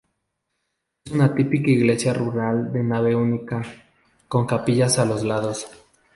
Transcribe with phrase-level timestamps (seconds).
[1.05, 3.61] Es una típica iglesia rural de nave única,
[4.27, 5.67] con capillas a los lados.